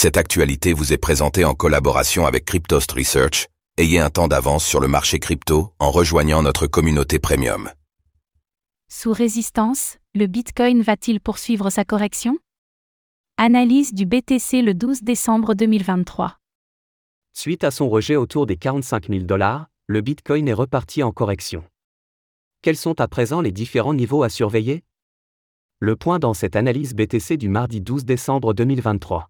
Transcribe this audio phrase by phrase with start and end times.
[0.00, 3.48] Cette actualité vous est présentée en collaboration avec Cryptost Research.
[3.78, 7.68] Ayez un temps d'avance sur le marché crypto en rejoignant notre communauté premium.
[8.88, 12.38] Sous résistance, le Bitcoin va-t-il poursuivre sa correction?
[13.38, 16.36] Analyse du BTC le 12 décembre 2023.
[17.32, 21.64] Suite à son rejet autour des 45 000 dollars, le Bitcoin est reparti en correction.
[22.62, 24.84] Quels sont à présent les différents niveaux à surveiller?
[25.80, 29.28] Le point dans cette analyse BTC du mardi 12 décembre 2023.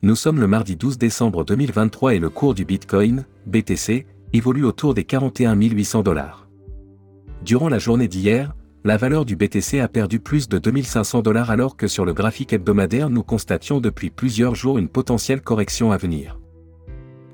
[0.00, 4.94] Nous sommes le mardi 12 décembre 2023 et le cours du Bitcoin, BTC, évolue autour
[4.94, 6.46] des 41 800 dollars.
[7.44, 11.76] Durant la journée d'hier, la valeur du BTC a perdu plus de 2500 dollars alors
[11.76, 16.38] que sur le graphique hebdomadaire nous constations depuis plusieurs jours une potentielle correction à venir.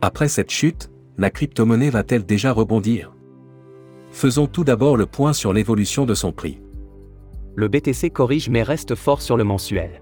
[0.00, 3.14] Après cette chute, la crypto-monnaie va-t-elle déjà rebondir?
[4.10, 6.62] Faisons tout d'abord le point sur l'évolution de son prix.
[7.56, 10.00] Le BTC corrige mais reste fort sur le mensuel.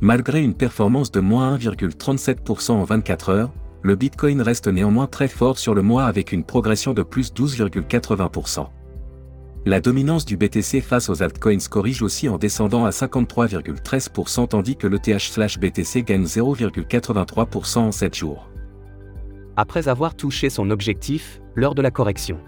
[0.00, 3.52] Malgré une performance de moins 1,37% en 24 heures,
[3.82, 8.66] le Bitcoin reste néanmoins très fort sur le mois avec une progression de plus 12,80%.
[9.64, 14.86] La dominance du BTC face aux altcoins corrige aussi en descendant à 53,13% tandis que
[14.86, 18.48] l'ETH/BTC gagne 0,83% en 7 jours.
[19.56, 22.38] Après avoir touché son objectif, l'heure de la correction.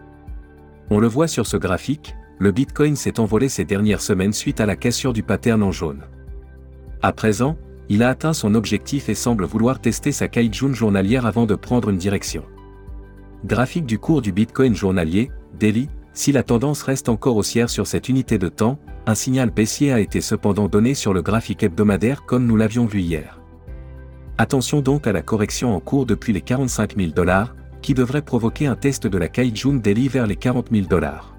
[0.90, 4.66] On le voit sur ce graphique, le Bitcoin s'est envolé ces dernières semaines suite à
[4.66, 6.04] la cassure du pattern en jaune.
[7.00, 7.56] À présent,
[7.88, 11.90] il a atteint son objectif et semble vouloir tester sa Kaijun journalière avant de prendre
[11.90, 12.44] une direction.
[13.44, 18.08] Graphique du cours du Bitcoin journalier, daily, si la tendance reste encore haussière sur cette
[18.08, 22.46] unité de temps, un signal baissier a été cependant donné sur le graphique hebdomadaire comme
[22.46, 23.40] nous l'avions vu hier.
[24.36, 28.66] Attention donc à la correction en cours depuis les 45 000 dollars, qui devrait provoquer
[28.66, 31.36] un test de la Kaijun daily vers les 40 000 dollars.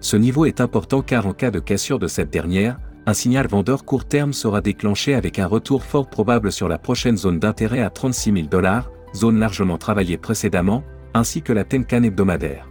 [0.00, 3.86] Ce niveau est important car en cas de cassure de cette dernière, un signal vendeur
[3.86, 7.88] court terme sera déclenché avec un retour fort probable sur la prochaine zone d'intérêt à
[7.88, 12.68] 36 000 dollars, zone largement travaillée précédemment, ainsi que la Tenkan hebdomadaire.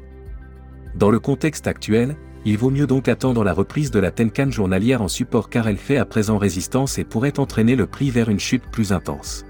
[0.93, 2.15] Dans le contexte actuel,
[2.45, 5.77] il vaut mieux donc attendre la reprise de la Tenkan journalière en support car elle
[5.77, 9.43] fait à présent résistance et pourrait entraîner le prix vers une chute plus intense.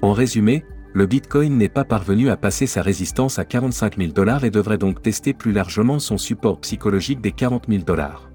[0.00, 4.44] En résumé, le Bitcoin n'est pas parvenu à passer sa résistance à 45 000 dollars
[4.44, 8.29] et devrait donc tester plus largement son support psychologique des 40 000 dollars.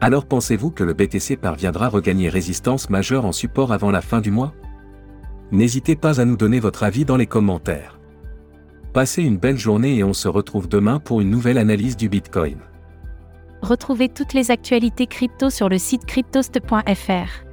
[0.00, 4.20] Alors pensez-vous que le BTC parviendra à regagner résistance majeure en support avant la fin
[4.20, 4.54] du mois?
[5.50, 7.98] N'hésitez pas à nous donner votre avis dans les commentaires.
[8.92, 12.58] Passez une belle journée et on se retrouve demain pour une nouvelle analyse du Bitcoin.
[13.62, 17.44] Retrouvez toutes les actualités crypto sur le site cryptost.fr.